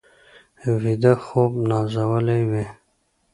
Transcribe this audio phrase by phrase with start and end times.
[0.81, 2.65] ویده خوب نازولي وي